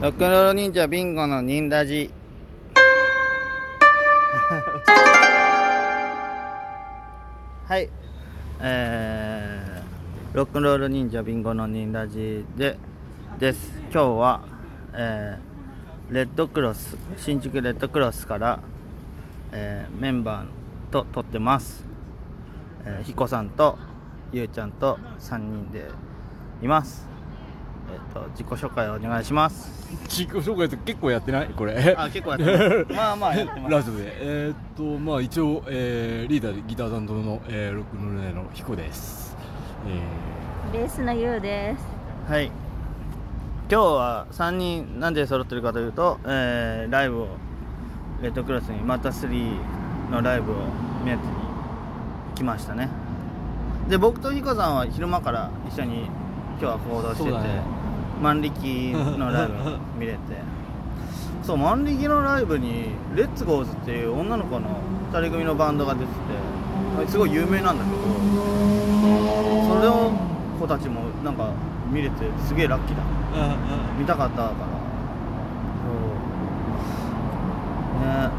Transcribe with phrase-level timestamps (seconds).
[0.00, 2.10] ロックンロール忍者ビンゴの忍ラジ
[7.66, 7.88] はい。
[8.60, 12.76] えー、ロックンロール忍者ビンゴの忍ラジで
[13.38, 13.72] です。
[13.92, 14.42] 今日は、
[14.92, 18.60] えー、レッドクロス新宿レッドクロスから、
[19.52, 20.46] えー、メンバー
[20.92, 21.84] と撮ってます、
[22.84, 23.78] えー、ひこさんと
[24.32, 25.88] ゆうちゃんと3人で
[26.62, 27.13] います。
[27.92, 29.84] えっ、と自己紹介をお願いします。
[30.08, 31.48] 自己紹介って結構やってない？
[31.50, 31.94] これ。
[31.98, 32.86] あ結構やってます。
[32.94, 33.72] まあまあやってます。
[33.74, 34.02] ラジオで。
[34.20, 39.36] えーっとまあ一応、えーリーダーでギター担当の、えーロックンロールネのヒコです。
[39.86, 40.00] え
[40.78, 42.32] ベースのゆうです。
[42.32, 42.50] はい。
[43.70, 47.28] 今日は3人なんで揃ってるかというと、えーライブを
[48.22, 49.56] レッドクロスにまた3
[50.10, 50.54] のライブを
[51.04, 51.32] 目当てに
[52.34, 52.88] 来ましたね。
[53.88, 56.08] で僕とヒコさんは昼間から一緒に
[56.60, 57.62] 今日は行動してて、ね。
[58.22, 59.54] 万力のライブ
[59.98, 60.18] 見れて。
[61.42, 64.66] そう万力のライブにレッツゴーズっていう女の子の
[65.12, 67.96] 2人組のバンドが出ててすごい有名なんだけど
[69.76, 70.10] それを
[70.58, 71.48] 子たちもなんか
[71.92, 72.14] 見れて
[72.46, 73.02] すげえラッキーだ。
[73.02, 74.48] ー見たかったから。
[74.48, 74.54] そ
[78.06, 78.06] う。
[78.06, 78.30] ね。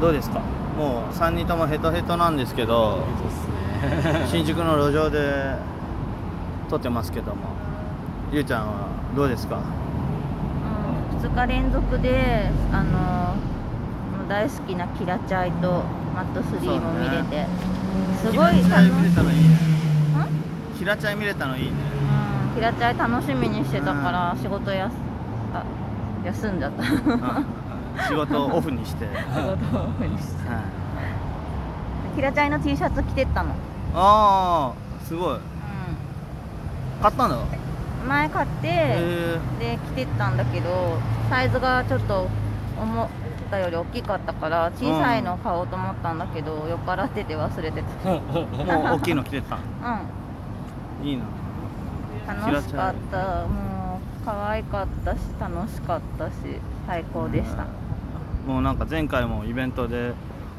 [0.00, 0.38] どうですか？
[0.78, 2.98] もう3人ともヘトヘトなんですけど
[3.82, 4.26] ね。
[4.26, 5.56] 新宿の路上で
[6.68, 7.42] 撮ってますけども。
[8.32, 9.58] ゆうちゃんはどうですか？
[9.58, 9.60] う
[11.14, 13.34] ん、2日連続で、あの
[14.28, 15.84] 大好きなキラチャイと
[16.14, 17.46] マット3も見れて、
[18.20, 19.54] すごい楽しキラチャイ見れたのいいね。
[19.54, 20.78] ん？
[20.78, 21.72] キラチャイ見れたのいいね。
[22.48, 24.96] うん、キラチャイ楽しみにしてたから、仕事やす
[25.52, 25.62] あ
[26.24, 26.82] 休んじゃった。
[28.08, 29.56] 仕事オフにして、はい、をオ
[29.92, 30.34] フにして。
[32.16, 33.50] キラチャイの T シャツ着てったの？
[33.94, 35.38] ああすごい
[37.04, 37.42] 買ったの？
[38.02, 42.28] うん、前買って、へで着てったんだけどサイズがちょっと
[42.80, 43.08] 思っ
[43.50, 48.10] たより大きかったから小さいの買おうと思ったんだけど、酔っ払ってて忘れてた。
[48.10, 49.56] え もう大きいの着てた？
[51.02, 51.06] うん。
[51.06, 51.24] いいな。
[52.26, 53.18] 楽しかった。
[53.46, 56.32] もう可愛かったし楽しかったし
[56.86, 57.66] 最高でした、
[58.50, 60.14] もうなんか前回もイベントで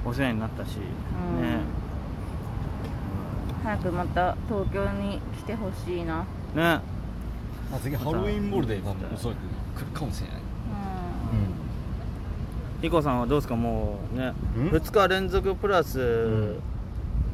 [0.05, 1.41] お世話になったし、うん。
[1.41, 1.57] ね
[3.66, 6.20] 早くまた東京に来てほしいな。
[6.20, 6.26] ね。
[6.56, 6.84] ま
[7.74, 9.40] あ次ハロウィンボールで多分おそらく
[9.76, 10.36] 来るかもしれない。
[10.38, 10.42] うん。
[12.84, 14.28] ヒコさんはどうですかもうね。
[14.28, 14.34] ん
[14.70, 16.58] ？2日連続プラス、ん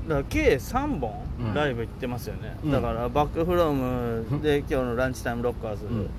[0.08, 1.54] だから計3本うん。
[1.54, 2.72] ライブ行ってますよね、うん。
[2.72, 6.10] だからバックフロムで今日のランチタイムロッカーズ、うん。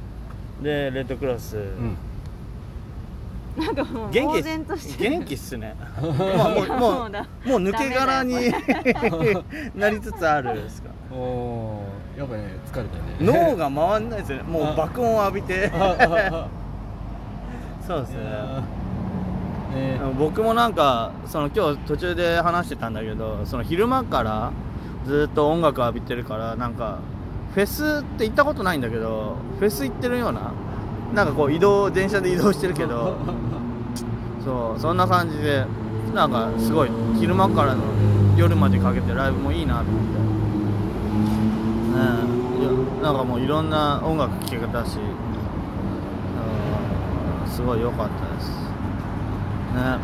[0.62, 1.96] でレッドクロス、うん
[3.56, 5.10] なんかもう呆元気っ然としてる。
[5.10, 5.76] 元気っすね。
[6.00, 8.60] もうもうもうだもう抜け殻にダ
[9.74, 10.90] なりつつあるですか。
[11.12, 13.02] おーやっぱね疲れたね。
[13.20, 14.44] 脳が回んないですよね。
[14.44, 15.70] もう爆音を浴びて。
[17.86, 18.20] そうですね。
[19.74, 19.98] ね。
[20.18, 24.52] 僕もなんかその今日途中で話してたんだけどその昼間から
[25.06, 26.98] ずっと音楽浴びてるからなんか
[27.54, 30.52] フェスって行ったことないんだけどフェス行ってるような
[31.14, 33.16] なんかこう移動電車で移動してるけど
[34.44, 35.64] そうそんな感じで
[36.14, 37.82] なんかすごい昼間からの
[38.36, 40.22] 夜までかけてライブもいいなと思って。
[41.92, 41.98] ね
[43.00, 44.98] えなんかもういろんな音楽聴けたし
[47.44, 48.50] うんすごい良かったです。
[49.74, 49.98] ね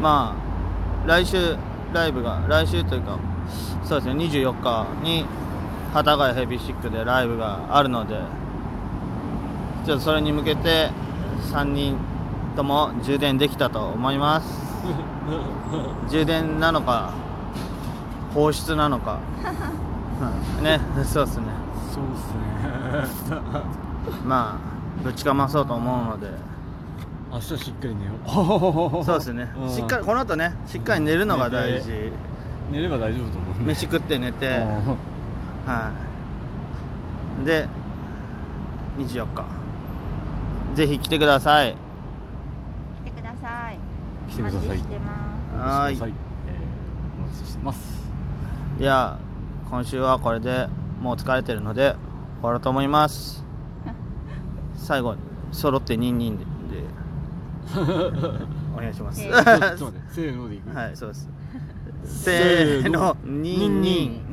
[0.00, 1.56] まあ来週
[1.92, 3.18] ライブが来週というか
[3.82, 5.24] そうですね24日に
[5.94, 8.20] 幡ヶ谷ヘビーシックでライブがあるので
[9.88, 10.90] ちょっとそれに向けて
[11.50, 11.96] 3人
[12.54, 14.62] とも充電できたと思います。
[16.12, 17.14] 充電なのか
[18.34, 19.18] 放出なのか。
[20.58, 21.44] う んねそうですね。
[21.90, 23.40] そうっすね。
[24.26, 24.58] ま
[25.00, 26.34] あぶちかまそうと思うので。
[27.32, 28.12] 明日しっかり寝よ
[29.00, 29.04] う。
[29.06, 29.50] そうですね。
[29.64, 29.70] ん。
[29.70, 32.12] しっかりこの後ねしっかり寝るのが大事。
[32.70, 33.66] 寝れば大丈夫と思う。
[33.66, 34.48] 飯食って寝て。
[34.48, 34.64] うん。
[35.72, 35.92] は
[37.42, 37.46] い。
[37.46, 37.66] で
[38.98, 39.67] 24日
[40.74, 41.74] ぜひ来てください。
[43.04, 43.78] 来てください。
[44.30, 44.60] 来てください。
[44.60, 45.12] お待ちしてま
[45.52, 45.56] す。
[45.56, 45.96] はーい。
[45.96, 46.12] お待ちしてください
[46.48, 47.98] えーお待ちしてます。
[48.80, 49.18] いや
[49.70, 50.68] 今週はこれで
[51.00, 51.96] もう疲れてるので
[52.40, 53.44] 終わろうと思います。
[54.76, 55.20] 最後に
[55.52, 56.44] 揃ってニンニンで。
[58.76, 59.20] お願いします。
[59.20, 60.00] せちょっと待って。
[60.10, 60.76] せーのでいく。
[60.76, 61.28] はいそうです。
[62.04, 62.30] せ
[62.82, 63.14] せーの。
[63.14, 64.27] ーのニンニン